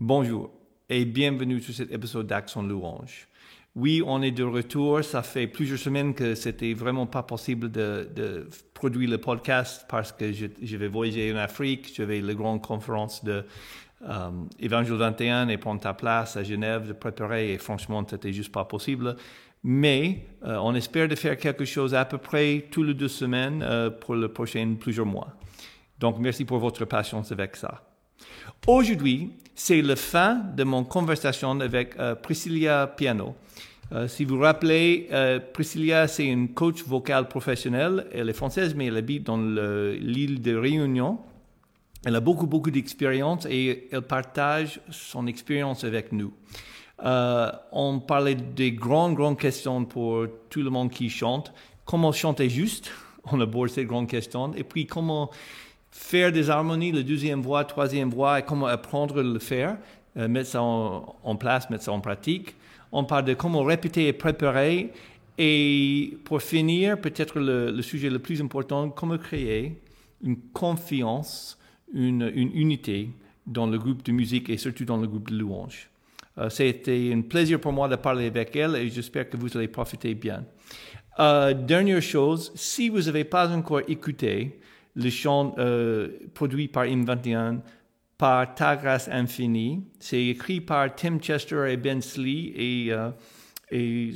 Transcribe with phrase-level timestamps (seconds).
[0.00, 0.52] Bonjour
[0.88, 3.26] et bienvenue sur cet épisode d'Action Louange.
[3.74, 5.02] Oui, on est de retour.
[5.02, 10.32] Ça fait plusieurs semaines que c'était vraiment pas possible de, produire le podcast parce que
[10.32, 11.92] je, je, vais voyager en Afrique.
[11.92, 13.44] Je vais à la grande conférence de
[14.08, 14.30] euh,
[14.60, 18.66] Évangile 21 et prendre ta place à Genève de préparer et franchement, c'était juste pas
[18.66, 19.16] possible.
[19.64, 23.64] Mais euh, on espère de faire quelque chose à peu près tous les deux semaines
[23.64, 25.34] euh, pour les prochains plusieurs mois.
[25.98, 27.82] Donc, merci pour votre patience avec ça.
[28.66, 33.34] Aujourd'hui, c'est la fin de mon conversation avec euh, Priscilla Piano.
[33.92, 38.06] Euh, si vous vous rappelez, euh, Priscilla, c'est une coach vocale professionnelle.
[38.12, 41.18] Elle est française, mais elle habite dans l'île de Réunion.
[42.04, 46.32] Elle a beaucoup, beaucoup d'expérience et elle partage son expérience avec nous.
[47.02, 51.52] On parlait des grandes, grandes questions pour tout le monde qui chante.
[51.84, 52.90] Comment chanter juste?
[53.32, 54.52] On aborde ces grandes questions.
[54.54, 55.30] Et puis, comment
[55.90, 59.78] faire des harmonies, la deuxième voix, troisième voix, et comment apprendre à le faire,
[60.16, 62.54] euh, mettre ça en, place, mettre ça en pratique.
[62.92, 64.92] On parle de comment répéter et préparer.
[65.36, 69.80] Et pour finir, peut-être le, sujet le plus important, comment créer
[70.22, 71.58] une confiance,
[71.92, 73.10] une, unité
[73.46, 75.88] dans le groupe de musique et surtout dans le groupe de louange.
[76.38, 79.68] Euh, C'était un plaisir pour moi de parler avec elle et j'espère que vous allez
[79.68, 80.44] profiter bien.
[81.20, 84.60] Euh, dernière chose, si vous n'avez pas encore écouté
[84.98, 87.60] le chant euh, produit par M21
[88.18, 89.84] par Ta grâce infinie.
[90.00, 93.10] C'est écrit par Tim Chester et Ben Slee et, euh,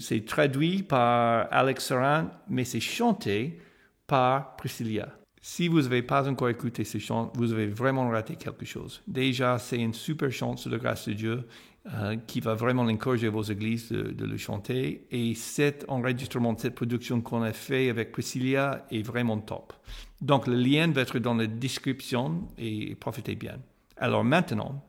[0.00, 3.60] c'est traduit par Alex Saran, mais c'est chanté
[4.06, 5.08] par Priscilla.
[5.40, 9.02] Si vous n'avez pas encore écouté ce chant, vous avez vraiment raté quelque chose.
[9.06, 11.44] Déjà, c'est une super chant sur la grâce de Dieu
[11.86, 15.06] euh, qui va vraiment encourager vos églises de, le chanter.
[15.10, 19.72] Et cet enregistrement, cette production qu'on a fait avec Priscilla est vraiment top.
[20.20, 23.58] Donc, le lien va être dans la description et profitez bien.
[23.96, 24.82] Alors maintenant,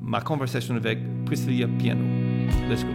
[0.00, 2.04] ma conversation avec Priscilla Piano.
[2.68, 2.92] Let's go.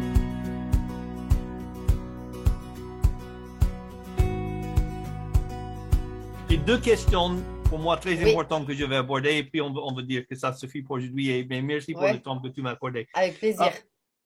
[6.66, 8.29] Deux questions pour moi très Oui.
[8.29, 11.31] importantes que je vais aborder et puis on va dire que ça suffit pour aujourd'hui.
[11.31, 12.13] Et bien, merci pour Ouais.
[12.13, 13.07] le temps que tu m'as accordé.
[13.16, 13.72] Avec plaisir.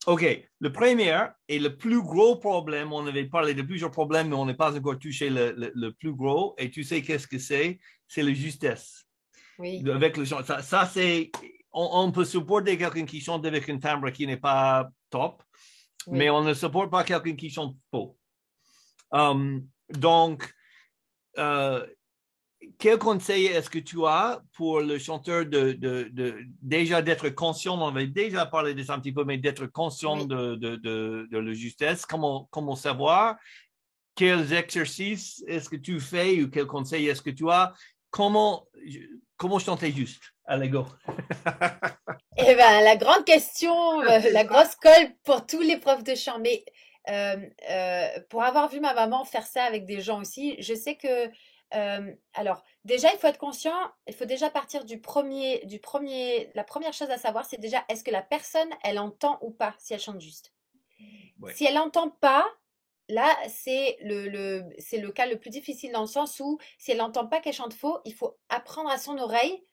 [0.06, 0.24] OK.
[0.60, 4.46] Le premier et le plus gros problème, on avait parlé de plusieurs problèmes, mais on
[4.46, 6.56] n'a pas encore touché le, le- le plus gros.
[6.58, 7.80] Et tu sais qu'est-ce que c'est?
[8.06, 9.06] C'est la justesse.
[9.60, 9.82] oui.
[9.90, 10.44] Avec le chant.
[10.44, 11.32] Ça, ça, c'est.
[11.72, 15.42] On, on peut supporter quelqu'un qui chante avec un timbre qui n'est pas top,
[16.08, 16.18] oui.
[16.20, 18.18] mais on ne supporte pas quelqu'un qui chante faux.
[19.12, 20.54] Um, donc,
[21.38, 21.86] euh,
[22.80, 27.80] quel conseil est-ce que tu as pour le chanteur de, de, de- déjà d'être conscient,
[27.80, 30.28] on avait déjà parlé de ça un petit peu, mais d'être conscient Oui.
[30.28, 33.36] de, de, de, de la justesse, comment, comment savoir
[34.16, 37.74] quels exercices est-ce que tu fais ou quels conseils est-ce que tu as,
[38.10, 38.68] comment,
[39.38, 40.86] comment chanter juste Allez, go.
[42.40, 46.40] Eh ben, la grande question, euh, la grosse colle pour tous les profs de chant.
[46.40, 46.64] Mais
[47.10, 47.36] euh,
[47.70, 51.30] euh, pour avoir vu ma maman faire ça avec des gens aussi, je sais que,
[51.76, 56.52] euh, alors, déjà, il faut être conscient, il faut déjà partir du premier, du premier,
[56.56, 59.76] la première chose à savoir, c'est déjà, est-ce que la personne, elle entend ou pas
[59.80, 60.54] si elle chante juste?
[61.40, 61.54] Ouais.
[61.54, 62.46] Si elle n'entend pas,
[63.10, 66.92] là, c'est le, le, c'est le cas le plus difficile dans le sens où, si
[66.92, 69.64] elle n'entend pas qu'elle chante faux, il faut apprendre à son oreille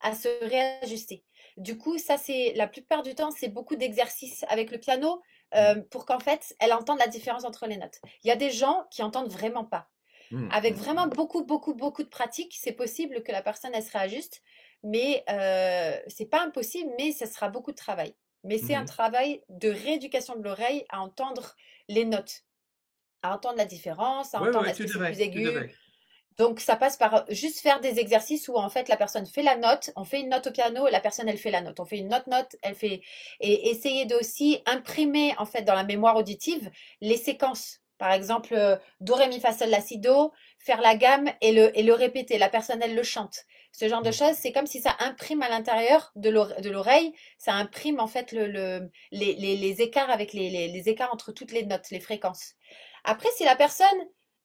[0.00, 1.24] à se réajuster.
[1.56, 5.22] Du coup, ça, c'est la plupart du temps, c'est beaucoup d'exercices avec le piano
[5.54, 8.00] euh, pour qu'en fait, elle entende la différence entre les notes.
[8.22, 9.88] Il y a des gens qui entendent vraiment pas.
[10.34, 10.50] Hmm.
[10.50, 14.42] Avec vraiment beaucoup, beaucoup, beaucoup de pratique, c'est possible que la personne, elle se réajuste,
[14.82, 18.14] mais euh, c'est pas impossible, mais ça sera beaucoup de travail.
[18.44, 18.86] Mais c'est un Mhm.
[18.86, 21.54] travail de rééducation de l'oreille à entendre
[21.88, 22.42] les notes,
[23.22, 25.74] à entendre la différence, à Ouais, entendre ouais, à plus fait, tout à aigu, fait.
[26.38, 29.56] donc, ça passe par juste faire des exercices où, en fait, la personne fait la
[29.56, 31.78] note, on fait une note au piano et la personne, elle fait la note.
[31.78, 33.02] On fait une note-note, elle fait...
[33.40, 36.70] Et essayer de aussi imprimer, en fait, dans la mémoire auditive,
[37.00, 37.83] les séquences.
[37.98, 41.52] Par exemple, euh, Do, Ré, Mi, Fa, Sol, La, Si, Do, faire la gamme et
[41.52, 42.38] le, et le répéter.
[42.38, 43.44] La personne, elle le chante.
[43.72, 44.12] Ce genre de Mm.
[44.12, 48.06] choses, c'est comme si ça imprime à l'intérieur de l'ore- de l'oreille, ça imprime, en
[48.06, 51.64] fait, le, le- les, les- les écarts avec les, les- les écarts entre toutes les
[51.64, 52.54] notes, les fréquences.
[53.04, 53.86] Après, si la personne,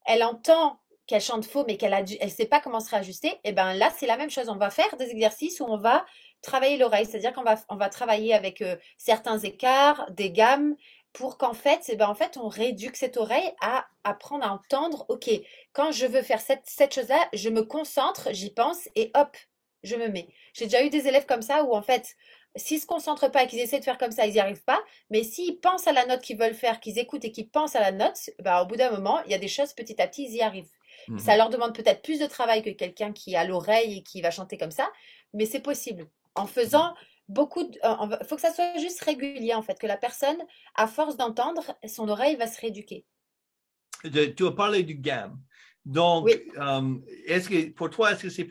[0.05, 3.51] elle entend qu'elle chante faux, mais qu'elle dû- elle sait pas comment se réajuster, et
[3.51, 4.49] ben là, c'est la même chose.
[4.49, 6.05] On va faire des exercices où on va
[6.41, 10.75] travailler l'oreille, c'est-à-dire qu'on va, on va travailler avec euh, certains écarts, des gammes,
[11.13, 15.05] pour qu'en fait, eh ben, en fait, on rééduque cette oreille à apprendre à entendre,
[15.09, 15.29] ok,
[15.73, 19.35] quand je veux faire cette, cette chose-là, je me concentre, j'y pense, et hop,
[19.83, 20.27] je me mets.
[20.53, 22.15] J'ai déjà eu des élèves comme ça où en fait,
[22.55, 24.81] s'ils se concentrent pas et qu'ils essaient de faire comme ça, ils n'y arrivent pas.
[25.09, 27.81] Mais s'ils pensent à la note qu'ils veulent faire, qu'ils écoutent et qu'ils pensent à
[27.81, 30.25] la note, bah, au bout d'un moment, il y a des choses petit à petit,
[30.25, 30.71] ils y arrivent.
[31.07, 31.19] Mhm.
[31.19, 34.31] Ça leur demande peut-être plus de travail que quelqu'un qui a l'oreille et qui va
[34.31, 34.91] chanter comme ça,
[35.33, 36.07] mais c'est possible.
[36.35, 36.93] En faisant
[37.29, 37.71] beaucoup.
[37.71, 40.37] Il faut que ça soit juste régulier, en fait, que la personne,
[40.75, 43.05] à force d'entendre, son oreille va se rééduquer.
[44.03, 45.39] tu as parlé du gamme.
[45.85, 46.95] Donc, euh,
[47.25, 48.49] est-ce que pour toi, est-ce que c'est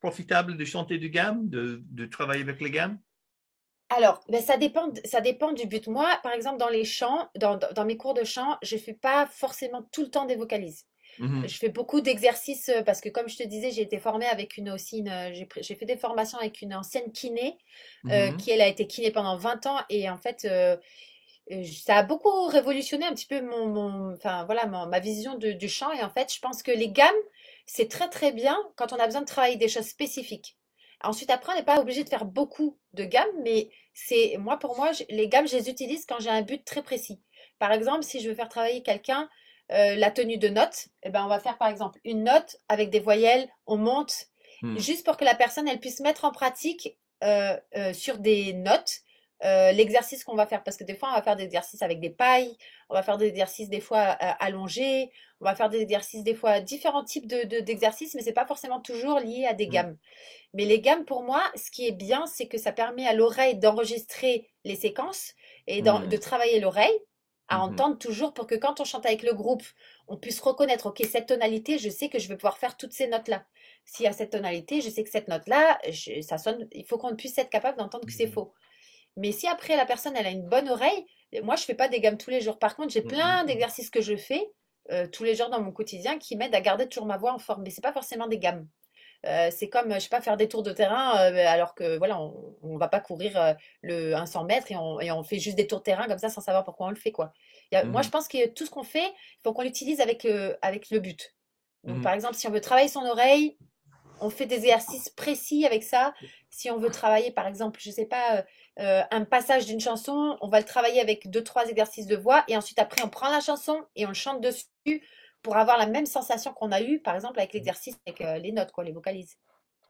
[0.00, 2.98] profitable de chanter du gamme, de, de travailler avec les gammes?
[3.90, 5.86] Alors, ben ça dépend, ça dépend du but.
[5.88, 8.92] Moi, par exemple, dans les chants, dans, dans mes cours de chant, je ne fais
[8.92, 10.84] pas forcément tout le temps des vocalises.
[11.18, 14.26] Mmh je fais beaucoup d'exercices euh, parce que, comme je te disais, j'ai été formée
[14.26, 17.58] avec une aussi, euh, j'ai fait des formations avec une ancienne kiné
[18.06, 20.46] euh, mmh qui, elle, a été kiné pendant 20 ans et en fait,
[21.86, 26.02] ça a beaucoup révolutionné un petit peu mon, enfin voilà, ma vision du chant et
[26.02, 27.08] en fait, je pense que les gammes,
[27.66, 30.56] c'est très très bien quand on a besoin de travailler des choses spécifiques.
[31.02, 34.76] Ensuite, après, on n'est pas obligé de faire beaucoup de gammes, mais c'est moi pour
[34.76, 37.20] moi, les gammes, je les utilise quand j'ai un but très précis.
[37.58, 39.28] Par exemple, si je veux faire travailler quelqu'un
[39.70, 42.88] euh, la tenue de notes, eh ben, on va faire par exemple une note avec
[42.88, 44.26] des voyelles, on monte,
[44.62, 44.78] hmm.
[44.78, 49.00] juste pour que la personne elle puisse mettre en pratique euh, euh, sur des notes
[49.40, 50.64] l'exercice qu'on va faire.
[50.64, 52.56] Parce que des fois, on va faire des exercices avec des pailles,
[52.88, 56.58] on va faire des exercices des fois allongés, on va faire des exercices des fois
[56.58, 59.70] différents types d'exercices, de, mais c'est pas forcément toujours lié à des hmm.
[59.70, 59.96] gammes.
[60.54, 63.54] Mais les gammes, pour moi, ce qui est bien, c'est que ça permet à l'oreille
[63.56, 65.34] d'enregistrer les séquences
[65.68, 66.08] et hmm.
[66.08, 66.98] de travailler l'oreille
[67.48, 69.62] à mmh entendre toujours pour que quand on chante avec le groupe,
[70.06, 73.08] on puisse reconnaître, ok, cette tonalité, je sais que je vais pouvoir faire toutes ces
[73.08, 73.44] notes-là.
[73.84, 75.78] S'il y a cette tonalité, je sais que cette note-là,
[76.22, 78.52] ça sonne, il faut qu'on puisse être capable d'entendre que c'est mmh faux.
[79.16, 81.06] Mais si après la personne, elle a une bonne oreille,
[81.42, 82.58] moi, je fais pas des gammes tous les jours.
[82.58, 84.50] Par contre, j'ai mmh plein d'exercices que je fais
[84.90, 87.38] euh, tous les jours dans mon quotidien qui m'aident à garder toujours ma voix en
[87.38, 87.62] forme.
[87.62, 88.66] Mais c'est pas forcément des gammes.
[89.26, 92.20] Euh, c'est comme, je sais pas, faire des tours de terrain euh, alors que voilà,
[92.20, 95.56] on, on va pas courir euh, le 100 mètres et on, et on, fait juste
[95.56, 97.32] des tours de terrain comme ça sans savoir pourquoi on le fait quoi.
[97.72, 100.26] Moi, je mmh pense que tout ce qu'on fait, il faut qu'on l'utilise avec,
[100.62, 101.34] avec le but.
[101.84, 103.58] Donc, mmh par exemple, si on veut travailler son oreille,
[104.20, 106.14] on fait des exercices précis avec ça.
[106.48, 108.44] Si on veut travailler, par exemple, je sais pas,
[108.78, 112.56] un passage d'une chanson, on va le travailler avec deux, trois exercices de voix et
[112.56, 115.02] ensuite après, on prend la chanson et on le chante dessus
[115.42, 118.52] pour avoir la même sensation qu'on a eu, par exemple, avec l'exercice avec euh, les
[118.52, 119.36] notes, quoi, les vocalises.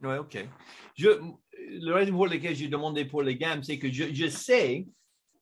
[0.03, 0.39] Oui, OK.
[0.97, 1.09] Je,
[1.59, 4.87] le raison pour lequel j'ai demandé pour les gammes, c'est que je, je, sais,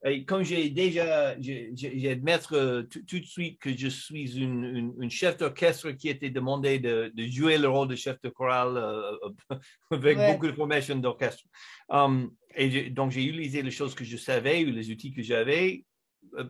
[0.04, 5.10] et comme j'ai déjà, j'ai admettre euh, tout, de suite que je suis une, une,
[5.10, 9.56] chef d'orchestre qui était demandé de, de, jouer le rôle de chef de chorale euh,
[9.90, 11.44] avec beaucoup de formations d'orchestre.
[11.88, 15.84] Um, et donc, j'ai utilisé les choses que je savais ou les outils que j'avais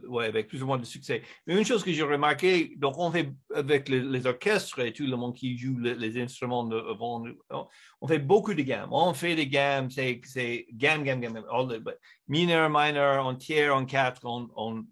[0.08, 1.23] ouais, avec plus ou moins de succès.
[1.46, 5.17] Mais une chose que j'ai remarqué, donc on fait avec les, orchestres et tout le
[5.17, 7.25] monde qui joue les, instruments devant
[8.00, 8.88] on fait beaucoup de gammes.
[8.93, 10.20] On fait des gammes, c'est,
[10.73, 11.43] gamme, gamme, gamme,
[12.28, 14.25] mineur, mineur, en tiers, en quatre.
[14.25, 14.84] On, on,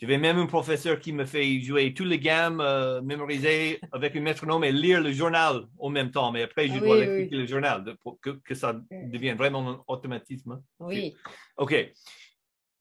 [0.00, 4.20] j'avais même un professeur qui me fait jouer toutes les gammes euh, mémorisées avec un
[4.20, 6.30] métronome et lire le journal en même temps.
[6.30, 9.82] Mais après, je ah dois expliquer le journal pour que, que, ça devienne vraiment un
[9.88, 10.62] automatisme.
[10.78, 11.16] Oui.
[11.56, 11.74] OK.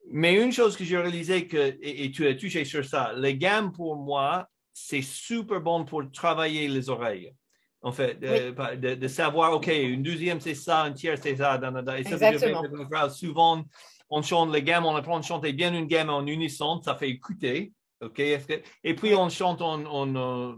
[0.09, 3.71] Mais une chose que j'ai réalisé, que, et, tu as touché sur ça, les gammes
[3.71, 7.33] pour moi, c'est super bon pour travailler les oreilles.
[7.81, 11.59] En fait, de, savoir, OK, une deuxième c'est ça, un tiers c'est ça.
[11.97, 12.63] Et Exactement.
[13.09, 13.63] souvent,
[14.09, 17.09] on chante les gammes, on apprend à chanter bien une gamme en unisson, ça fait
[17.09, 17.73] écouter.
[18.01, 18.19] OK?
[18.19, 20.55] Et puis on chante en, en, euh,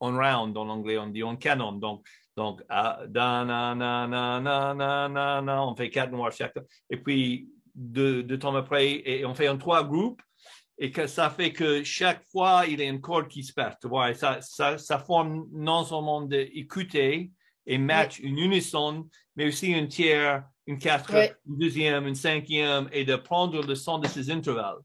[0.00, 1.72] en, round, en anglais, on dit en canon.
[1.72, 6.58] Donc, donc, ah, da, na, na, na, na, na, na, on fait quatre noirs chaque.
[6.90, 10.22] Et puis, de, temps après et on fait un trois groupes
[10.78, 13.76] et que ça fait que chaque fois, il y a une corde qui se perd.
[14.14, 17.30] ça, ça, ça, forme non seulement d'écouter
[17.66, 21.14] et match une unisson, mais aussi une tiers, une quatre,
[21.46, 24.78] une deuxième, une cinquième, et de prendre le son de ces intervalles.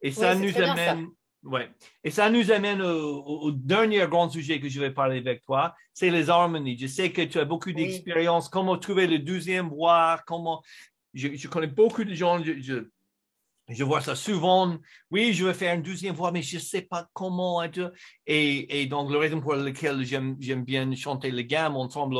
[0.00, 1.08] Et ça nous amène,
[1.42, 1.70] ouais.
[2.02, 6.10] Et ça nous amène au, dernier grand sujet que je vais parler avec toi, c'est
[6.10, 6.78] les harmonies.
[6.78, 10.62] Je sais que tu as beaucoup d'expérience, comment trouver le deuxième voix, comment,
[11.14, 14.78] je, connais beaucoup de gens, je, vois ça souvent.
[15.10, 17.62] Oui, je vais faire une deuxième voix, mais je ne sais pas comment.
[18.26, 22.16] Et, et donc, la raison pour laquelle j'aime bien chanter les gammes ensemble,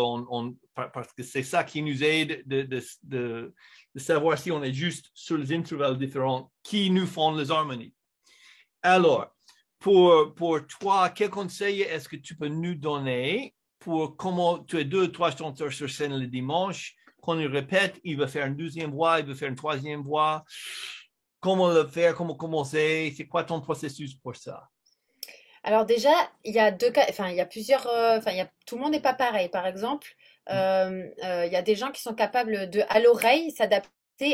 [0.75, 3.55] parce que c'est ça qui nous aide de,
[3.97, 7.95] savoir si on est juste sur les intervalles différents qui nous font les harmonies.
[8.83, 9.27] Alors,
[9.79, 14.85] pour, pour toi, quel conseil est-ce que tu peux nous donner pour comment tu es
[14.85, 18.91] deux, trois chanteurs sur scène le dimanche quand il répète, il va faire une deuxième
[18.91, 20.45] voix, il va faire une troisième voix.
[21.41, 24.69] Comment le faire, comment commencer, c'est quoi ton processus pour ça?
[25.63, 26.11] Alors déjà,
[26.45, 28.49] il y a deux cas, enfin il y a plusieurs, euh, enfin il y a,
[28.67, 29.49] tout le monde n'est pas pareil.
[29.49, 30.09] Par exemple,
[30.49, 30.53] mm.
[30.53, 33.91] euh, euh, il y a des gens qui sont capables de, à l'oreille, s'adapter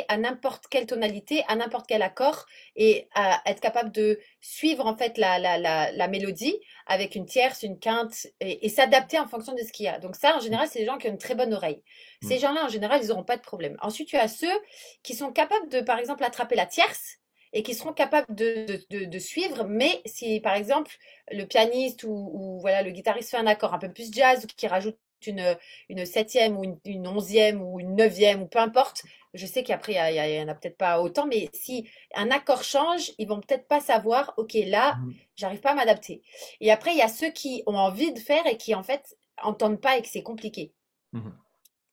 [0.09, 4.97] à n'importe quelle tonalité, à n'importe quel accord et à être capable de suivre en
[4.97, 9.55] fait la, la, la, la mélodie avec une tierce, une quinte et, s'adapter en fonction
[9.55, 9.99] de ce qu'il y a.
[9.99, 11.83] Donc ça, en général, c'est des gens qui ont une très bonne oreille.
[12.23, 12.40] Ces mmh.
[12.40, 13.76] gens-là, en général, ils n'auront pas de problème.
[13.81, 14.61] Ensuite, tu as ceux
[15.02, 17.19] qui sont capables de, par exemple, attraper la tierce
[17.52, 19.64] et qui seront capables de, de, de, suivre.
[19.64, 20.93] Mais si, par exemple,
[21.31, 24.47] le pianiste ou, ou, voilà, le guitariste fait un accord un peu plus jazz ou
[24.47, 25.57] qui rajoute une,
[25.88, 29.05] une septième ou une, une, onzième ou une neuvième ou peu importe,
[29.37, 33.12] je sais qu'après, il n'y en a peut-être pas autant, mais si un accord change,
[33.19, 35.14] ils vont peut-être pas savoir, OK, là, mmh.
[35.37, 36.23] j'arrive pas à m'adapter.
[36.61, 39.16] Et après, il y a ceux qui ont envie de faire et qui, en fait,
[39.43, 40.73] entendent pas et que c'est compliqué.
[41.12, 41.31] Mmh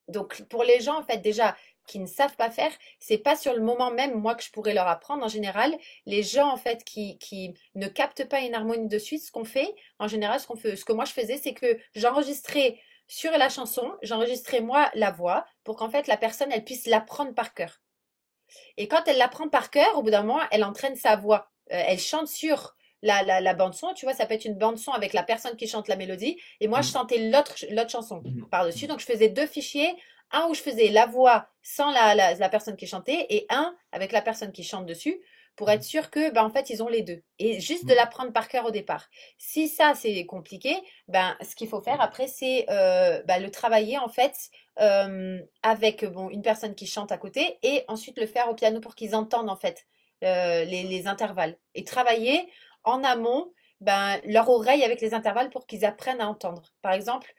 [0.10, 1.56] Donc, pour les gens, en fait, déjà,
[1.88, 4.74] qui ne savent pas faire, c'est pas sur le moment même, moi, que je pourrais
[4.74, 5.24] leur apprendre.
[5.24, 9.24] En général, les gens, en fait, qui, qui ne captent pas une harmonie de suite,
[9.24, 11.78] ce qu'on fait, en général, ce qu'on fait, ce que moi je faisais, c'est que
[11.96, 16.88] j'enregistrais sur la chanson, j'enregistrais moi la voix pour qu'en fait la personne elle puisse
[16.88, 17.82] l'apprendre par cœur.
[18.78, 21.50] Et quand elle l'apprend par cœur, au bout d'un moment, elle entraîne sa voix.
[21.72, 24.78] Euh, elle chante sur la, la, bande son, tu vois, ça peut être une bande
[24.78, 26.94] son avec la personne qui chante la mélodie, et moi je mmh.
[26.94, 28.46] chantais l'autre l'autre chanson mmh.
[28.50, 28.88] par-dessus.
[28.88, 29.94] Donc je faisais deux fichiers,
[30.32, 34.14] un où je faisais la voix sans la, la, personne qui chantait, et un avec
[34.14, 35.22] la personne qui chante dessus
[35.56, 37.22] pour être sûr que, ben, en fait, ils ont les deux.
[37.40, 37.98] Et juste de mmh.
[37.98, 39.08] l'apprendre par cœur au départ.
[39.38, 40.76] Si ça, c'est compliqué,
[41.08, 44.36] ben, ce qu'il faut faire après, c'est euh, ben, le travailler, en fait,
[44.80, 48.80] euh, avec bon, une personne qui chante à côté et ensuite le faire au piano
[48.80, 49.86] pour qu'ils entendent, en fait,
[50.24, 51.58] euh, les, les, intervalles.
[51.76, 52.50] Et travailler
[52.84, 56.74] en amont, ben, leur oreille avec les intervalles pour qu'ils apprennent à entendre.
[56.82, 57.34] Par exemple,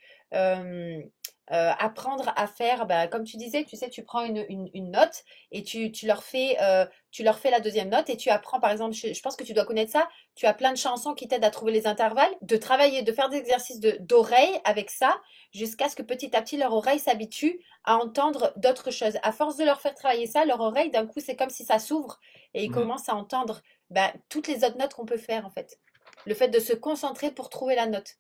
[1.52, 5.24] euh, apprendre à faire, bah, comme tu disais, tu sais, tu prends une, une, note
[5.52, 8.60] et tu, tu, leur fais, euh, tu leur fais la deuxième note et tu apprends,
[8.60, 11.28] par exemple, je, pense que tu dois connaître ça, tu as plein de chansons qui
[11.28, 15.20] t'aident à trouver les intervalles, de travailler, de faire des exercices d'oreille avec ça,
[15.52, 19.18] jusqu'à ce que petit à petit leur oreille s'habitue à entendre d'autres choses.
[19.22, 21.78] À force de leur faire travailler ça, leur oreille, d'un coup, c'est comme si ça
[21.78, 22.20] s'ouvre
[22.54, 22.74] et ils mmh.
[22.74, 23.60] commencent à entendre
[23.90, 25.78] bah, toutes les autres notes qu'on peut faire, en fait.
[26.24, 28.16] Le fait de se concentrer pour trouver la note.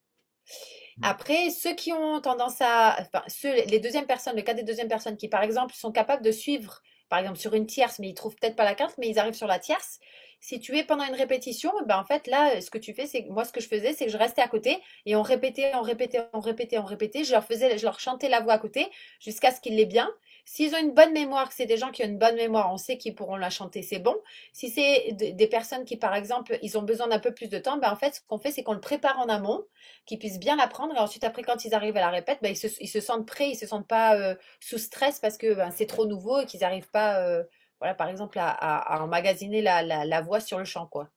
[0.98, 1.04] Mmh.
[1.04, 4.88] Après, ceux qui ont tendance à, enfin, ceux, les deuxièmes personnes, le cas des deuxièmes
[4.88, 8.14] personnes qui, par exemple, sont capables de suivre, par exemple, sur une tierce, mais ils
[8.14, 9.98] trouvent peut-être pas la carte, mais ils arrivent sur la tierce.
[10.40, 13.24] Si tu es pendant une répétition, ben en fait là, ce que tu fais, c'est
[13.30, 15.80] moi ce que je faisais, c'est que je restais à côté et on répétait, on
[15.80, 17.24] répétait, on répétait, on répétait.
[17.24, 18.86] Je leur faisais, je leur chantais la voix à côté
[19.20, 20.10] jusqu'à ce qu'ils l'aient bien.
[20.46, 22.76] S'ils ont une bonne mémoire, que c'est des gens qui ont une bonne mémoire, on
[22.76, 24.14] sait qu'ils pourront la chanter, c'est bon.
[24.52, 27.78] Si c'est des personnes qui, par exemple, ils ont besoin d'un peu plus de temps,
[27.78, 29.64] ben en fait, ce qu'on fait, c'est qu'on le prépare en amont,
[30.04, 32.88] qu'ils puissent bien l'apprendre, et ensuite, après, quand ils arrivent à la répète, ben, ils,
[32.88, 36.06] se, sentent prêts, ils se sentent pas euh, sous stress parce que ben, c'est trop
[36.06, 37.42] nouveau et qu'ils n'arrivent pas, euh,
[37.80, 41.10] voilà, par exemple, à, emmagasiner la, voix sur le chant, quoi.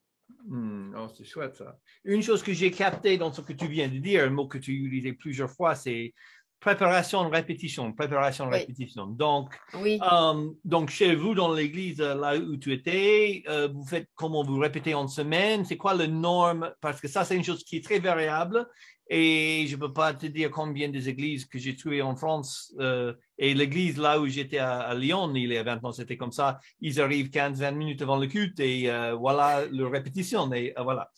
[0.45, 1.77] Hmm, oh, c'est chouette ça.
[2.03, 4.57] Une chose que j'ai captée dans ce que tu viens de dire, un mot que
[4.57, 6.13] tu utilisais plusieurs fois, c'est
[6.59, 9.07] préparation, répétition, préparation, répétition.
[9.07, 9.99] Donc, oui.
[10.11, 14.43] Euh, donc, chez vous, dans l'église, euh, là où tu étais, euh, vous faites comment?
[14.43, 15.65] Vous répétez en semaine?
[15.65, 16.71] C'est quoi la norme?
[16.81, 18.67] Parce que ça, c'est une chose qui est très variable
[19.09, 22.75] et je ne peux pas te dire combien des églises que j'ai trouvées en France
[23.37, 26.59] et l'église là où j'étais à, Lyon, il y a 20 ans, c'était comme ça.
[26.81, 30.51] Ils arrivent 15-20 minutes avant le culte et voilà leur répétition.
[30.51, 31.09] Et voilà.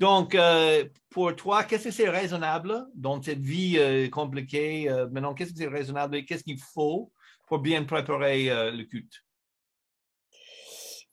[0.00, 5.34] Donc, euh, pour toi, qu'est-ce que c'est raisonnable dans cette vie euh, compliquée euh, maintenant?
[5.34, 7.12] Qu'est-ce que c'est raisonnable et qu'est-ce qu'il faut
[7.48, 9.24] pour bien préparer le culte?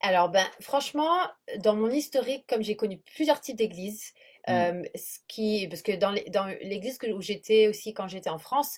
[0.01, 1.17] Alors, ben, franchement,
[1.59, 4.13] dans mon historique, comme j'ai connu plusieurs types d'églises,
[4.45, 8.77] ce qui, parce que dans l'église où j'étais aussi quand j'étais en France,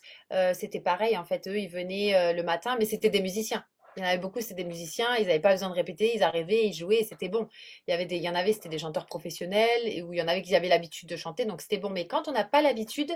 [0.54, 1.18] c'était pareil.
[1.18, 3.66] En fait, eux, ils venaient le matin, mais c'était des musiciens.
[3.98, 6.22] Il y en avait beaucoup, c'était des musiciens, ils n'avaient pas besoin de répéter, ils
[6.22, 7.50] arrivaient, ils jouaient, c'était bon.
[7.88, 10.20] Il y, avait des, il y en avait, c'était des chanteurs professionnels, et où il
[10.20, 11.90] y en avait qui avaient l'habitude de chanter, donc c'était bon.
[11.90, 13.12] Mais quand on n'a pas l'habitude,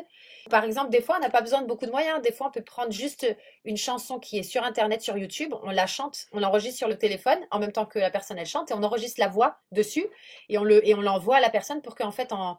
[0.50, 2.20] par exemple, des fois, on n'a pas besoin de beaucoup de moyens.
[2.24, 3.28] Des fois, on peut prendre juste
[3.64, 6.98] une chanson qui est sur Internet, sur YouTube, on la chante, on l'enregistre sur le
[6.98, 10.08] téléphone, en même temps que la personne, elle chante, et on enregistre la voix dessus,
[10.50, 12.58] et on l'envoie à la personne pour qu'en fait, en,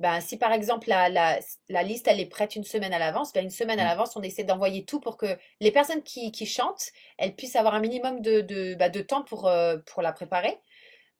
[0.00, 1.38] ben, si par exemple la, la,
[1.68, 3.88] la, liste elle est prête une semaine à l'avance, ben une semaine à mmh.
[3.88, 7.74] l'avance, on essaie d'envoyer tout pour que les personnes qui, qui chantent, elles puissent avoir
[7.74, 10.58] un minimum de, de, bah, de temps pour, euh, pour la préparer.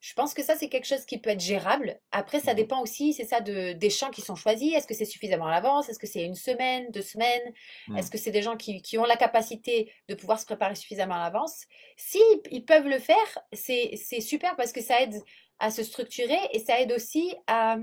[0.00, 2.00] Je pense que ça, c'est quelque chose qui peut être gérable.
[2.10, 2.56] Après, ça mmh.
[2.56, 4.74] dépend aussi, c'est ça, de, des chants qui sont choisis.
[4.74, 5.90] Est-ce que c'est suffisamment à l'avance?
[5.90, 7.52] Est-ce que c'est une semaine, deux semaines?
[7.88, 7.98] Mmh.
[7.98, 11.16] Est-ce que c'est des gens qui, qui, ont la capacité de pouvoir se préparer suffisamment
[11.16, 11.66] à l'avance?
[11.98, 12.18] Si
[12.50, 15.22] ils peuvent le faire, c'est super parce que ça aide
[15.60, 17.76] à se structurer et ça aide aussi à,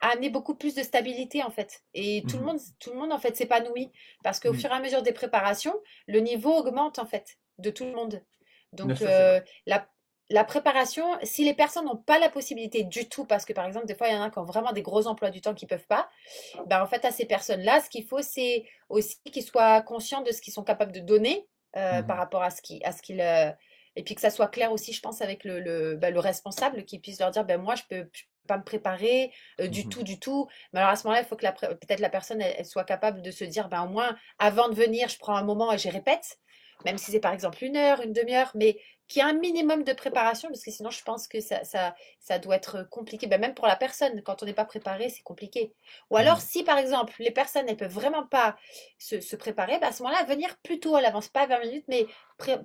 [0.00, 1.82] amener beaucoup plus de stabilité en fait.
[1.94, 3.90] Et tout le mmh monde, tout le monde en fait s'épanouit
[4.22, 4.58] parce qu'au mmh.
[4.58, 5.74] fur et à mesure des préparations,
[6.06, 8.22] le niveau augmente en fait de tout le monde.
[8.72, 9.86] Donc euh, la,
[10.30, 13.86] la préparation, si les personnes n'ont pas la possibilité du tout, parce que par exemple,
[13.86, 15.66] des fois, il y en a qui ont vraiment des gros emplois du temps qui
[15.66, 16.08] ne peuvent pas,
[16.66, 20.32] ben, en fait, à ces personnes-là, ce qu'il faut, c'est aussi qu'ils soient conscients de
[20.32, 21.46] ce qu'ils sont capables de donner
[21.76, 22.82] euh, mmh par rapport à ce qu'ils
[23.96, 26.84] Et puis que ça soit clair aussi, je pense, avec le, le, bah, le responsable
[26.84, 29.86] qui puisse leur dire, ben moi, je peux, je peux pas me préparer euh, du
[29.86, 29.88] Mhm.
[29.88, 30.48] tout, du tout.
[30.72, 33.22] Mais alors à ce moment-là, il faut que peut-être la personne, elle, elle soit capable
[33.22, 35.88] de se dire, ben au moins, avant de venir, je prends un moment et je
[35.88, 36.38] répète,
[36.84, 38.78] même si c'est par exemple une heure, une demi-heure, mais
[39.12, 41.94] qu'il y a un minimum de préparation, parce que sinon, je pense que ça, ça,
[42.20, 43.26] ça doit être compliqué.
[43.26, 45.74] Ben, même pour la personne, quand on n'est pas préparé, c'est compliqué.
[46.10, 46.42] Ou alors, Mhm.
[46.42, 48.56] si par exemple, les personnes, elles peuvent vraiment pas
[48.98, 51.84] se, se préparer, ben, à ce moment-là, venir plus tôt à l'avance, pas 20 minutes,
[51.88, 52.06] mais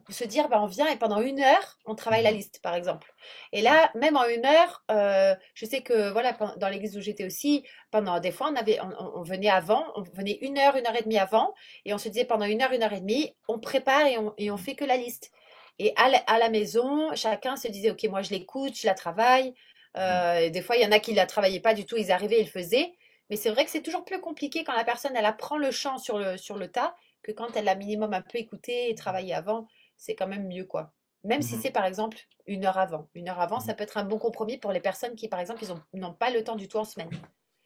[0.10, 2.32] se dire, ben, on vient et pendant une heure, on travaille la Mhm.
[2.32, 3.14] liste, par exemple.
[3.52, 7.26] Et là, même en une heure, euh, je sais que voilà, dans l'église où j'étais
[7.26, 10.76] aussi, pendant des fois, on avait, on, on- on venait avant, on venait une heure,
[10.76, 11.54] une heure et demie avant,
[11.86, 14.34] et on se disait pendant une heure, une heure et demie, on prépare et on,
[14.38, 15.32] et on fait que la liste.
[15.80, 18.94] Et à la, à la maison, chacun se disait, ok, moi je l'écoute, je la
[18.94, 19.54] travaille.
[19.96, 22.12] Euh, et des fois, il y en a qui la travaillaient pas du tout, ils
[22.12, 22.94] arrivaient, ils le faisaient.
[23.30, 25.98] Mais c'est vrai que c'est toujours plus compliqué quand la personne, elle apprend le chant
[25.98, 29.34] sur le, sur le tas, que quand elle a minimum un peu écouté et travaillé
[29.34, 29.68] avant,
[29.98, 30.94] c'est quand même mieux, quoi.
[31.24, 31.62] Même si Mhm.
[31.62, 33.10] c'est par exemple une heure avant.
[33.16, 33.78] Une heure avant, ça Mhm.
[33.78, 36.30] peut être un bon compromis pour les personnes qui, par exemple, ils ont- n'ont pas
[36.30, 37.10] le temps du tout en semaine.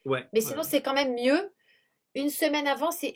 [0.04, 0.26] Ouais.
[0.32, 0.46] Mais ouais.
[0.46, 1.52] sinon, c'est quand même mieux.
[2.14, 3.12] Une semaine avant, c'est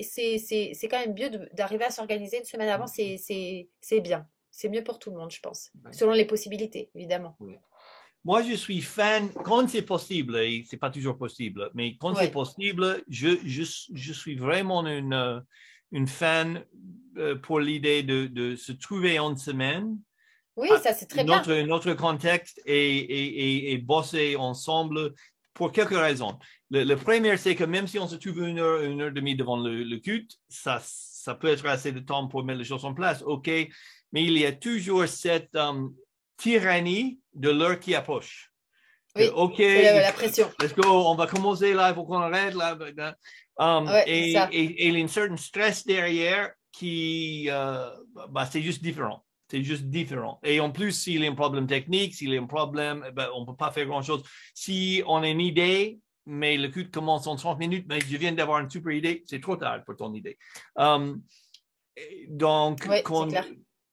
[0.88, 2.38] quand même mieux d'arriver à s'organiser.
[2.38, 4.28] Une semaine avant, c'est bien.
[4.58, 5.70] C'est mieux pour tout le monde, je pense.
[5.84, 5.92] Ouais.
[5.92, 7.36] Selon les possibilités, évidemment.
[8.24, 12.24] Moi, je suis fan, quand c'est possible, et c'est pas toujours possible, mais quand Ouais.
[12.24, 15.40] c'est possible, je, je, je suis vraiment une, euh,
[15.92, 16.64] une fan
[17.18, 19.98] euh, pour l'idée de, de se trouver en semaine,
[20.56, 21.36] Oui, Ah, ça, c'est très bien.
[21.36, 25.12] notre, notre contexte et, et, et, et bosser ensemble
[25.52, 26.38] pour quelques raisons.
[26.70, 29.12] Le, le premier, c'est que même si on se trouve une heure, une heure et
[29.12, 32.64] demie devant le, le culte, ça, ça peut être assez de temps pour mettre les
[32.64, 33.50] choses en place, OK,
[34.12, 35.88] mais il y a toujours cette euh,
[36.36, 38.52] tyrannie de l'heure qui approche.
[39.16, 40.50] Oui, OK, la, la pression.
[40.60, 42.76] let's go, on va commencer là, il faut qu'on arrête là.
[42.96, 43.16] là.
[43.58, 47.88] Um, Ouais, et, il y a un certain stress derrière qui, euh,
[48.30, 49.24] bah, c'est juste différent.
[49.50, 50.40] C'est juste différent.
[50.42, 53.28] Et en plus, s'il y a un problème technique, s'il y a un problème, ben,
[53.34, 54.22] on ne peut pas faire grand-chose.
[54.54, 58.32] Si on a une idée, mais le culte commence en 30 minutes, mais je viens
[58.32, 60.36] d'avoir une super idée, c'est trop tard pour ton idée.
[60.74, 61.22] Um,
[62.28, 63.28] donc, c'est quand,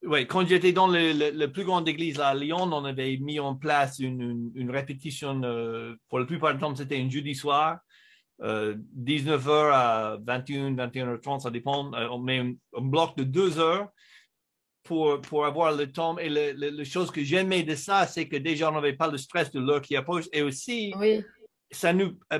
[0.05, 3.39] ouais, quand j'étais dans le, le- le plus grande église à Lyon, on avait mis
[3.39, 7.35] en place une, une- une répétition, euh, pour la plupart du temps, c'était un jeudi
[7.35, 7.79] soir,
[8.41, 11.93] euh, 19h à 21, 21h30, ça dépend.
[11.93, 13.89] Euh, on met un, un bloc de deux heures
[14.83, 16.17] pour, pour avoir le temps.
[16.17, 19.51] Et la chose que j'aimais de ça, c'est que déjà, on n'avait pas le stress
[19.51, 20.25] de l'heure qui approche.
[20.33, 21.23] Et aussi, Oui,
[21.71, 22.39] ça nous euh,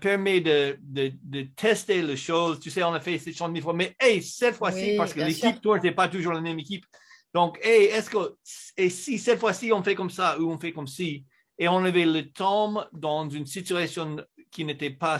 [0.00, 2.60] permet de, de, de tester les choses.
[2.60, 5.12] Tu sais, on a fait cette chose mille fois, mais hey, cette fois-ci, Oui, parce
[5.12, 6.84] que l'équipe, toi, tu n'es pas toujours la même équipe.
[7.34, 8.36] Donc, hey, est-ce que,
[8.76, 11.24] et si cette fois-ci, on fait comme ça ou on fait comme ci,
[11.58, 14.16] et on avait le temps dans une situation
[14.50, 15.18] qui n'était pas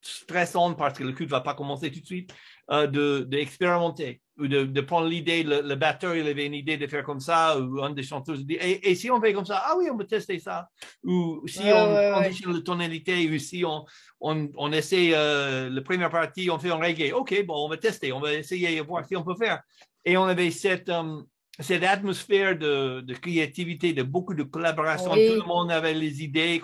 [0.00, 2.32] stressante parce que le culte ne va pas commencer tout de suite,
[2.70, 6.76] euh, de, d'expérimenter ou de, de prendre l'idée, le, le batteur, il avait une idée
[6.76, 9.44] de faire comme ça, ou un des chanteurs dit, et, et si on fait comme
[9.44, 10.68] ça, ah oui, on peut tester ça.
[11.02, 12.22] Ou si Ouais, on ouais, ouais.
[12.22, 13.84] conditionne la tonalité, ou si on,
[14.20, 17.12] on, on essaie euh, la première partie, on fait en reggae.
[17.12, 19.60] OK, bon, on va tester, on va essayer de voir si on peut faire.
[20.04, 21.20] Et on avait cette, euh,
[21.58, 25.12] cette atmosphère de, de créativité, de beaucoup de collaboration.
[25.12, 25.28] Oui.
[25.34, 26.60] Tout le monde avait les idées.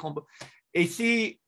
[0.72, 1.40] Et si,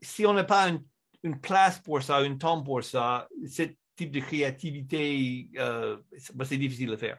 [0.00, 0.82] si on n'a pas une,
[1.22, 3.62] une place pour ça, un temps pour ça, ce
[3.98, 7.18] type de créativité, euh, c'est c'est difficile à faire.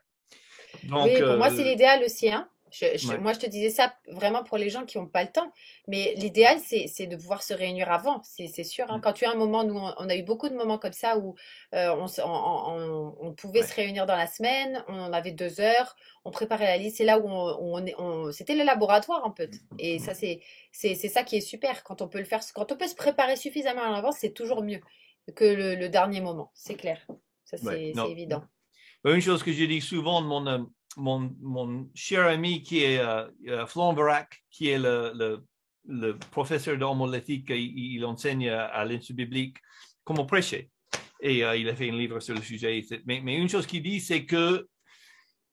[0.83, 2.29] Donc, oui, pour moi, euh, c'est l'idéal aussi.
[2.31, 2.47] Hein.
[2.71, 3.17] Je- je- ouais.
[3.17, 3.85] Moi, je te disais ça
[4.19, 5.51] vraiment pour les gens qui n'ont pas le temps.
[5.87, 8.85] Mais l'idéal, c'est de pouvoir se réunir avant, c'est sûr.
[8.91, 8.99] hein.
[8.99, 9.01] Mm.
[9.01, 11.17] Quand tu as un moment, nous, on, on a eu beaucoup de moments comme ça
[11.17, 11.33] où
[11.73, 13.67] euh, on, pouvait Ouais.
[13.67, 16.97] se réunir dans la semaine, on avait deux heures, on préparait la liste.
[16.97, 19.49] C'est là où on, c'était le laboratoire un peu.
[19.79, 20.39] Et ça, c'est
[20.71, 21.83] c'est c'est ça qui est super.
[21.83, 24.61] Quand on peut le faire, quand on peut se préparer suffisamment à l'avance, c'est toujours
[24.61, 24.81] mieux
[25.33, 26.51] que le, le dernier moment.
[26.53, 26.99] C'est clair.
[27.45, 28.43] Ça, c'est Ouais, évident.
[29.03, 30.59] Ben, Une chose que je dis souvent, mon, euh,
[30.97, 35.43] mon, mon cher ami qui est euh, Florent Varac, qui est le, le,
[35.87, 39.57] le professeur d'homolétique, il, il enseigne à, l'Institut biblique
[40.03, 40.69] comment prêcher.
[41.21, 42.85] Et euh, il a fait un livre sur le sujet.
[43.05, 44.67] Mais, mais une chose qu'il dit, c'est que,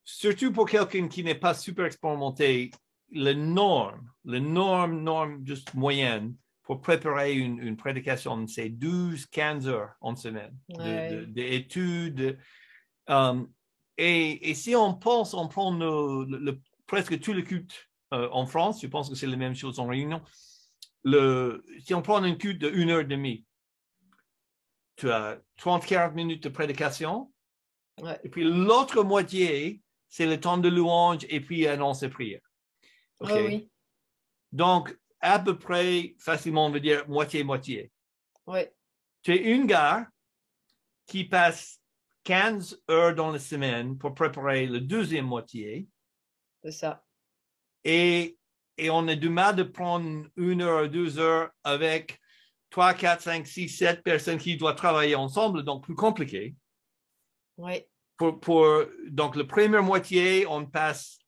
[0.05, 2.71] surtout pour quelqu'un qui n'est pas super expérimenté,
[3.13, 6.35] la norme, la norme, norme juste moyenne
[6.67, 11.11] pour préparer une, une prédication, c'est 12-15 heures en semaine de- Ouais.
[11.13, 12.39] de- d'études.
[13.07, 13.49] Um,
[13.97, 18.29] et, et si on pense, on prend le- le- le- presque tout le culte euh,
[18.33, 20.21] en France, je pense que c'est la même chose en Réunion.
[21.05, 23.45] Le, si on prend un culte de une heure et demie,
[24.97, 27.33] tu as 30-40 minutes de prédication,
[28.03, 28.19] Ouais.
[28.25, 32.41] et puis l'autre moitié, c'est le temps de louange et puis annonce et prière.
[33.21, 33.31] OK?
[33.33, 33.71] Ah oui,
[34.53, 34.97] Donc,
[35.27, 37.91] à peu près, facilement, on veut dire moitié-moitié.
[39.23, 40.07] tu es une gare
[41.07, 41.81] qui passe
[42.25, 45.89] 15 heures dans la semaine pour préparer la deuxième moitié
[46.63, 47.05] C'est ça.
[47.85, 48.39] Et,
[48.79, 52.21] et on a du mal de prendre une heure, deux heures avec
[52.71, 56.55] trois, quatre, cinq, six, sept personnes qui doivent travailler ensemble, donc plus compliqué.
[57.57, 57.85] Oui.
[58.17, 58.67] Pour, pour,
[59.09, 61.19] donc, le premier moitié, on passe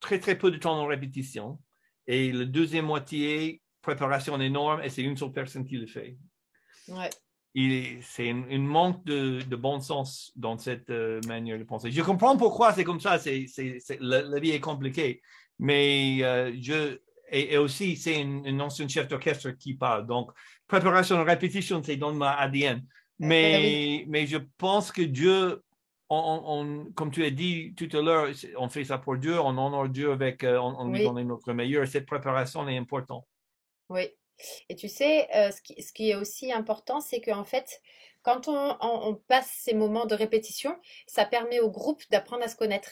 [0.00, 1.58] très, très peu de temps en répétition.
[2.10, 6.16] Et le deuxième moitié, préparation énorme, et c'est une seule personne qui le fait.
[6.88, 7.08] Ouais.
[8.02, 11.92] C'est une, manque de, de, bon sens dans cette euh, manière de penser.
[11.92, 13.46] Je comprends pourquoi c'est comme ça, c'est,
[14.00, 15.22] la, la, vie est compliquée,
[15.60, 16.98] mais euh, je,
[17.30, 20.08] et, aussi c'est une, une ancienne chef d'orchestre qui parle.
[20.08, 20.32] Donc,
[20.66, 22.84] préparation et répétition, c'est dans ma ADN.
[23.20, 25.62] Mais, mais je pense que Dieu
[26.10, 29.88] on, comme tu as dit tout à l'heure, on fait ça pour Dieu, on honore
[29.88, 31.86] Dieu avec, euh, on, lui donne notre meilleur.
[31.86, 33.26] Cette préparation est importante.
[33.88, 34.08] Oui.
[34.68, 37.80] Et tu sais, euh, ce, qui, ce, qui, est aussi important, c'est qu'en fait,
[38.22, 42.56] quand on, on, passe ces moments de répétition, ça permet au groupe d'apprendre à se
[42.56, 42.90] connaître.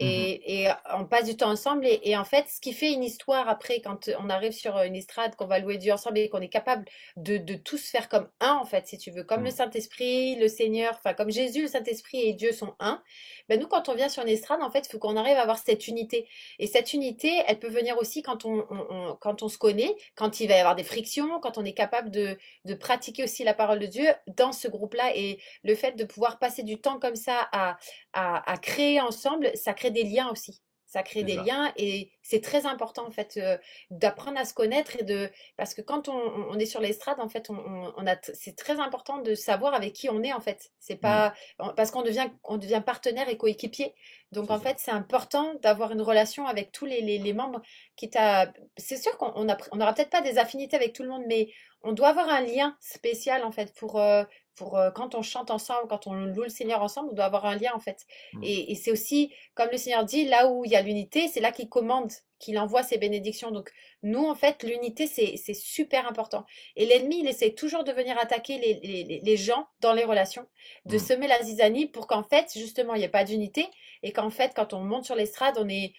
[0.00, 1.86] Mmh et, on passe du temps ensemble.
[1.86, 5.36] Et, en fait, ce qui fait une histoire après, quand on arrive sur une estrade,
[5.36, 6.84] qu'on va louer Dieu ensemble et qu'on est capable
[7.16, 9.54] de, de, tous faire comme un, en fait, si tu veux, comme le mmh.
[9.54, 13.02] Saint-Esprit, le Seigneur, enfin, comme Jésus, le Saint-Esprit et Dieu sont un.
[13.48, 15.42] Ben, nous, quand on vient sur une estrade, en fait, il faut qu'on arrive à
[15.42, 16.28] avoir cette unité.
[16.58, 20.48] Et cette unité, elle peut venir aussi quand on, quand on se connaît, quand il
[20.48, 23.78] va y avoir des frictions, quand on est capable de, de pratiquer aussi la parole
[23.78, 25.16] de Dieu dans ce groupe-là.
[25.16, 27.78] Et le fait de pouvoir passer du temps comme ça à,
[28.12, 30.60] à, à créer ensemble, ça crée des liens aussi.
[30.86, 33.58] Ça crée des liens et c'est très important en fait euh,
[33.90, 37.50] d'apprendre à se connaître et de parce que quand on, est sur l'estrade en fait
[37.50, 41.00] on, a c'est très important de savoir avec qui on est en fait c'est mmh.
[41.00, 41.34] pas
[41.76, 43.96] parce qu'on devient on devient partenaire et coéquipier
[44.30, 47.62] donc en fait c'est important d'avoir une relation avec tous les, les, membres
[47.96, 51.08] qui t'a c'est sûr qu'on on, on aura peut-être pas des affinités avec tout le
[51.08, 51.48] monde mais
[51.86, 54.24] on doit avoir un lien spécial en fait pour euh,
[54.56, 57.44] pour euh, quand on chante ensemble, quand on loue le Seigneur ensemble, on doit avoir
[57.44, 58.06] un lien en fait.
[58.32, 58.40] Mmh.
[58.42, 61.52] Et, c'est aussi, comme le Seigneur dit, là où il y a l'unité, c'est là
[61.52, 63.50] qu'il commande, qu'il envoie ses bénédictions.
[63.50, 63.70] Donc
[64.02, 66.44] nous, en fait, l'unité, c'est super important.
[66.74, 70.46] Et l'ennemi, il essaie toujours de venir attaquer les, les, gens dans les relations,
[70.86, 71.00] de mmh.
[71.00, 73.66] semer la zizanie pour qu'en fait, justement, il n'y ait pas d'unité
[74.02, 75.92] et qu'en fait, quand on monte sur l'estrade, on est,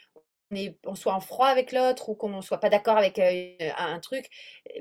[0.86, 4.30] on, soit en froid avec l'autre ou qu'on ne soit pas d'accord avec un truc.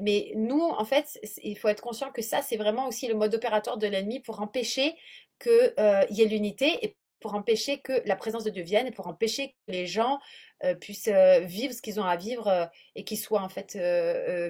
[0.01, 3.35] Mais nous, en fait, il faut être conscient que ça, c'est vraiment aussi le mode
[3.35, 4.95] opératoire de l'ennemi pour empêcher
[5.41, 5.75] qu'il
[6.11, 9.49] y ait l'unité et pour empêcher que la présence de Dieu vienne et pour empêcher
[9.49, 10.21] que les gens
[10.81, 11.09] puissent
[11.43, 13.77] vivre ce qu'ils ont à vivre et qu'ils soient en fait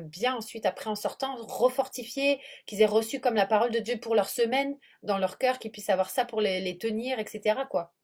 [0.02, 4.14] bien ensuite après en sortant refortifiés, qu'ils aient reçu comme la parole de Dieu pour
[4.14, 7.60] leur semaine dans leur cœur, qu'ils puissent avoir ça pour les, les tenir, etc.
[7.70, 7.95] quoi.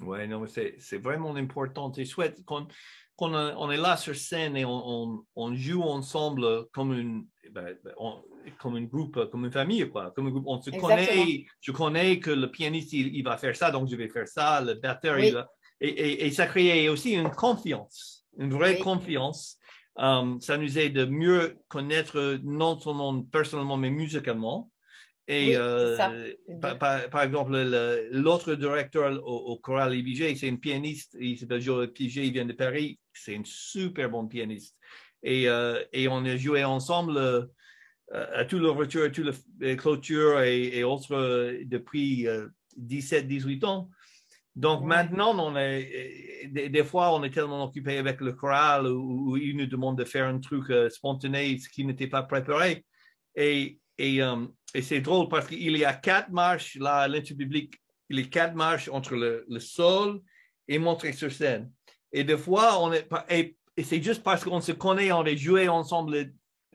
[0.00, 1.92] Oui, non, c'est vraiment important.
[1.92, 2.66] C'est chouette qu'on
[3.18, 7.76] on est là sur scène et on, on, joue ensemble comme une, ben,
[8.58, 10.10] comme un groupe, comme une famille, quoi.
[10.12, 11.44] Comme un groupe, on se connaît.
[11.60, 14.62] Je connais que le pianiste, il, va faire ça, donc je vais faire ça.
[14.62, 15.48] Le batteur, il va...
[15.80, 19.58] et, et, ça crée aussi une confiance, une vraie confiance.
[19.96, 24.69] Um, ça nous aide de mieux connaître non seulement personnellement, mais musicalement.
[25.32, 25.96] Et euh,
[26.60, 27.52] par, exemple,
[28.10, 32.52] l'autre directeur au, choral IBG, c'est une pianiste, il s'appelle Joël Piget, il vient de
[32.52, 34.76] Paris, c'est une super bonne pianiste.
[35.22, 37.46] Et, euh, et on a joué ensemble euh,
[38.10, 42.26] à toute l'ouverture, à toutes les clôtures et, autres depuis
[42.76, 43.88] 17-18 ans.
[44.56, 49.36] Donc maintenant, on est, des, fois, on est tellement occupé avec le choral où, où
[49.36, 52.84] il nous demande de faire un truc spontané, ce qui n'était pas préparé.
[53.36, 57.74] Et euh, et, c'est drôle parce qu'il y a quatre marches là à l'interpublic.
[58.08, 60.20] Il y a quatre marches entre le, sol
[60.68, 61.70] et monter sur scène.
[62.12, 65.68] Et des fois, on est, et, c'est juste parce qu'on se connaît, on a joué
[65.68, 66.32] ensemble,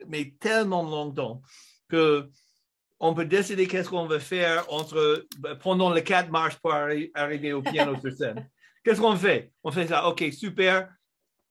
[0.08, 1.42] mais tellement longtemps
[1.88, 2.28] que
[2.98, 5.26] on peut décider qu'est-ce qu'on veut faire entre,
[5.60, 8.48] pendant les quatre marches pour arriver au piano sur scène.
[8.82, 9.52] Qu'est-ce qu'on fait?
[9.64, 10.95] On fait ça, OK, super.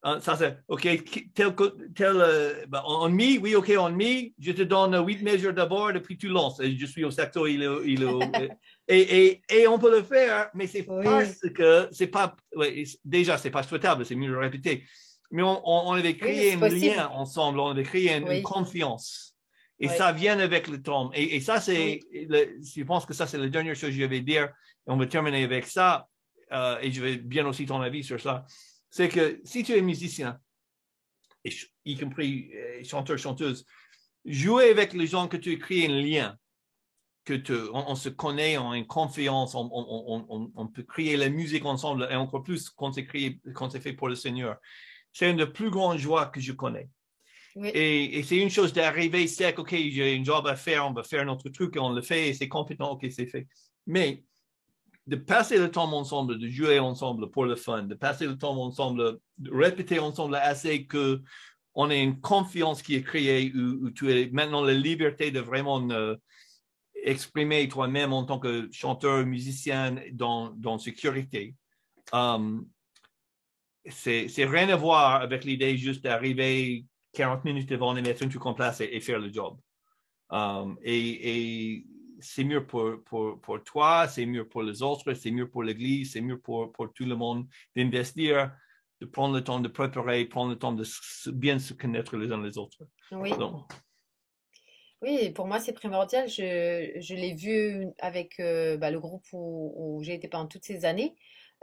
[0.08, 0.88] Hein, ça c'est, OK,
[1.34, 1.56] tel,
[1.96, 5.92] tel euh, ben, en mi, oui, OK, en mi, je te donne huit mesures d'abord,
[6.04, 6.60] puis tu lances.
[6.60, 8.04] Et je suis au saxo, il est, il
[8.88, 13.40] et, et, et, on peut le faire, mais c'est parce que c'est pas, ouais, déjà,
[13.40, 14.84] c'est pas souhaitable, c'est mieux de répéter.
[15.32, 19.36] Mais on, on, avait créé un lien ensemble, on avait créé une, confiance.
[19.80, 21.10] Et ça vient avec le temps.
[21.16, 24.22] Et, et ça, c'est, je pense que ça, c'est la dernière chose que je vais
[24.22, 24.50] dire.
[24.88, 26.08] Et on va terminer avec ça.
[26.52, 28.46] Euh, et je vais bien aussi ton avis sur ça
[28.90, 30.40] c'est que si tu es musicien,
[31.86, 33.66] y compris euh, chanteur, chanteuse,
[34.26, 36.38] jouer avec les gens que tu crées un lien,
[37.26, 42.16] que on, se connaît, on a une confiance, on, peut créer la musique ensemble, et
[42.16, 44.58] encore plus quand c'est créé, quand c'est fait pour le Seigneur.
[45.12, 46.88] C'est une des plus grandes joies que je connais.
[47.64, 51.26] Et, c'est une chose d'arriver sec, OK, j'ai un job à faire, on va faire
[51.26, 53.48] notre truc, et on le fait, et c'est complètement OK, c'est fait.
[53.88, 54.24] Mais
[55.08, 58.60] de passer le temps ensemble, de jouer ensemble pour le fun, de passer le temps
[58.60, 61.22] ensemble, de répéter ensemble assez que
[61.76, 65.86] on ait une confiance qui est créée où, tu as maintenant la liberté de vraiment
[67.04, 71.54] exprimer toi-même en tant que chanteur, musicien dans, dans sécurité.
[72.14, 72.68] Um,
[73.88, 78.54] c'est rien à voir avec l'idée juste d'arriver 40 minutes devant les un truc en
[78.54, 79.58] place et, faire le job.
[80.30, 81.86] Um, et, et
[82.26, 86.14] c'est mieux pour, pour, pour toi, c'est mieux pour les autres, c'est mieux pour l'Église,
[86.14, 88.52] c'est mieux pour, pour tout le monde d'investir
[89.02, 90.86] de prendre le temps de préparer, prendre le temps de
[91.32, 92.80] bien se connaître les uns les autres.
[93.12, 93.32] Oui.
[95.02, 96.28] Oui, pour moi, c'est primordial.
[96.28, 100.86] Je, je l'ai vu avec euh, bah, le groupe où, j'ai été pendant toutes ces
[100.86, 101.16] années.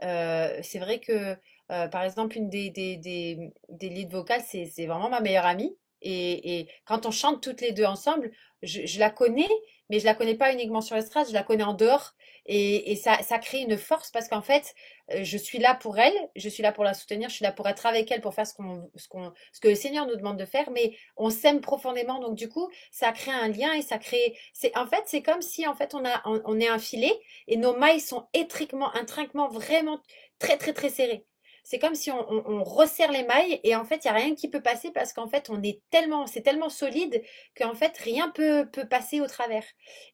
[0.04, 1.36] Euh, c'est vrai que,
[1.72, 5.76] euh, par exemple, une des, des, des, des leads vocales, c'est vraiment ma meilleure amie.
[6.02, 8.30] Et, et, quand on chante toutes les deux ensemble,
[8.62, 9.48] je, la connais,
[9.90, 12.14] mais je la connais pas uniquement sur l'estrade, je la connais en dehors.
[12.46, 14.74] Et, ça, crée une force parce qu'en fait,
[15.12, 17.52] euh, je suis là pour elle, je suis là pour la soutenir, je suis là
[17.52, 18.54] pour être avec elle, pour faire ce,
[18.96, 19.06] ce,
[19.52, 22.18] ce que le Seigneur nous demande de faire, mais on s'aime profondément.
[22.18, 24.36] Donc du coup, ça crée un lien et ça crée...
[24.52, 27.56] C'est, en fait, c'est comme si en fait on, a, on est un filet et
[27.56, 30.00] nos mailles sont étriquement, intriquement vraiment
[30.40, 31.24] très très très serrées
[31.64, 34.48] c'est comme si on, resserre les mailles et en fait, il n'y a rien qui
[34.48, 37.22] peut passer parce qu'en fait, on est tellement, c'est tellement solide
[37.56, 39.64] qu'en fait, rien peut, peut passer au travers.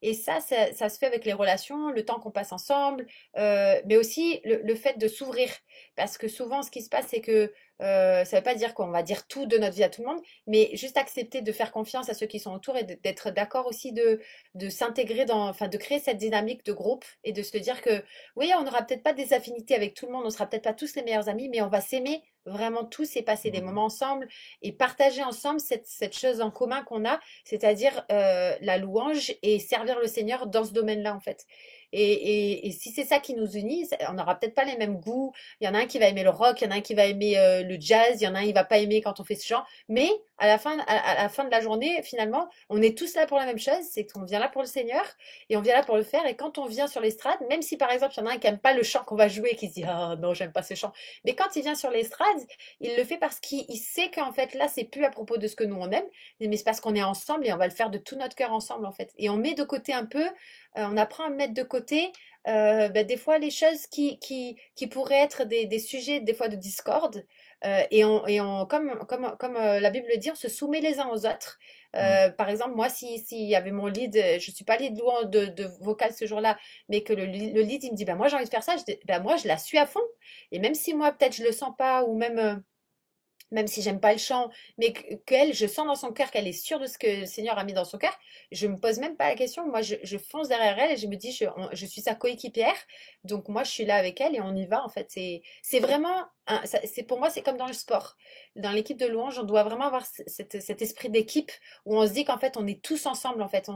[0.02, 3.06] Et ça, ça, se fait avec les relations, le temps qu'on passe ensemble,
[3.36, 5.50] euh, mais aussi le fait de s'ouvrir.
[5.96, 8.74] Parce que souvent, ce qui se passe, c'est que euh, ça ne veut pas dire
[8.74, 11.52] qu'on va dire tout de notre vie à tout le monde, mais juste accepter de
[11.52, 14.20] faire confiance à ceux qui sont autour et d'être d'accord aussi de,
[14.54, 18.02] de s'intégrer dans, enfin, de créer cette dynamique de groupe et de se dire que
[18.36, 20.74] oui, on n'aura peut-être pas des affinités avec tout le monde, on sera peut-être pas
[20.74, 23.64] tous les meilleurs amis, mais on va s'aimer vraiment tous et passer des mmh.
[23.64, 24.28] moments ensemble
[24.62, 29.58] et partager ensemble cette, cette chose en commun qu'on a, c'est-à-dire euh, la louange et
[29.58, 31.46] servir le Seigneur dans ce domaine-là en fait.
[31.92, 35.32] Et, si c'est ça qui nous unit, on n'aura peut-être pas les mêmes goûts.
[35.60, 36.80] Il y en a un qui va aimer le rock, il y en a un
[36.80, 39.00] qui va aimer euh, le jazz, il y en a un qui va pas aimer
[39.00, 39.66] quand on fait ce genre.
[39.88, 43.58] Mais à la fin, de la journée, finalement, on est tous là pour la même
[43.58, 45.04] chose, c'est qu'on vient là pour le Seigneur
[45.50, 46.24] et on vient là pour le faire.
[46.26, 48.38] Et quand on vient sur l'estrade, même si par exemple il y en a un
[48.38, 50.62] qui aime pas le chant qu'on va jouer, qui se dit ah non j'aime pas
[50.62, 50.92] ce chant,
[51.24, 52.38] mais quand il vient sur l'estrade,
[52.80, 55.56] il le fait parce qu'il sait qu'en fait là c'est plus à propos de ce
[55.56, 56.06] que nous on aime,
[56.40, 58.52] mais c'est parce qu'on est ensemble et on va le faire de tout notre cœur
[58.52, 59.12] ensemble en fait.
[59.18, 60.30] Et on met de côté un peu, euh,
[60.76, 62.12] on apprend à mettre de côté
[62.46, 64.18] euh, ben, des fois les choses qui
[64.90, 67.24] pourraient être des, des, sujets des fois de discorde.
[67.64, 70.48] Euh, et on, et on, comme, comme, comme euh, la Bible le dit, on se
[70.48, 71.58] soumet les uns aux autres.
[71.96, 75.46] Euh, Par exemple, moi, s'il si y avait mon lead, je suis pas lead de,
[75.46, 76.56] de vocal ce jour-là,
[76.88, 78.76] mais que le, le, lead, il me dit, ben moi j'ai envie de faire ça,
[78.76, 80.00] je, ben moi je la suis à fond.
[80.52, 82.62] Et même si moi peut-être je le sens pas, ou même
[83.50, 86.52] même si j'aime pas le chant, mais qu'elle, je sens dans son cœur qu'elle est
[86.52, 88.16] sûre de ce que le Seigneur a mis dans son cœur,
[88.52, 89.66] je me pose même pas la question.
[89.66, 92.76] Moi, je, fonce derrière elle et je me dis, je, suis sa coéquipière,
[93.24, 94.84] donc moi, je suis là avec elle et on y va.
[94.84, 96.26] En fait, c'est vraiment
[96.64, 98.16] c'est pour moi, c'est comme dans le sport.
[98.56, 101.50] Dans l'équipe de louange, on doit vraiment avoir cet, esprit d'équipe
[101.84, 103.42] où on se dit qu'en fait, on est tous ensemble.
[103.42, 103.68] En fait,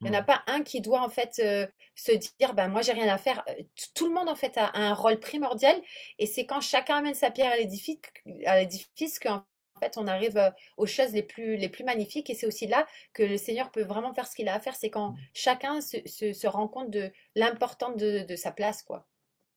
[0.00, 2.82] il n'y en a pas un qui doit en fait euh, se dire, ben moi,
[2.82, 3.42] j'ai rien à faire.
[3.48, 3.62] Euh,
[3.94, 5.76] tout le monde en fait a, un rôle primordial,
[6.18, 7.98] et c'est quand chacun amène sa pierre à l'édifice,
[8.44, 9.44] à l'édifice qu'en
[9.80, 12.28] fait, on arrive euh, aux choses les plus, les plus magnifiques.
[12.30, 14.76] Et c'est aussi là que le Seigneur peut vraiment faire ce qu'il a à faire.
[14.76, 15.16] C'est quand mmh.
[15.32, 19.06] chacun se, se, rend compte de l'importance de, de, sa place, quoi.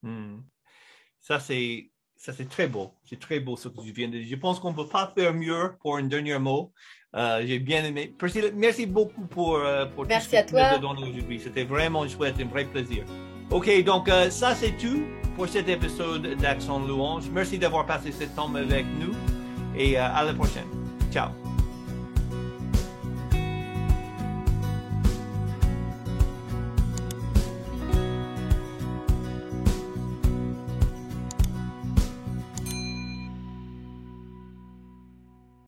[0.02, 0.40] Mmh.
[1.20, 2.92] Ça, c'est ça, c'est très beau.
[3.04, 4.28] C'est très beau ce que tu viens de dire.
[4.28, 6.70] Je pense qu'on ne peut pas faire mieux pour un dernier mot.
[7.16, 8.14] Euh, j'ai bien aimé.
[8.54, 10.90] merci beaucoup pour, euh, pour merci tout ce que à toi.
[10.92, 11.40] aujourd'hui.
[11.42, 13.04] C'était vraiment chouette, un vrai plaisir.
[13.50, 15.02] OK, donc euh, ça, c'est tout
[15.34, 17.24] pour cet épisode d'Action Louange.
[17.32, 19.12] Merci d'avoir passé ce temps avec nous
[19.76, 20.66] et à la prochaine.
[21.12, 21.49] Ciao.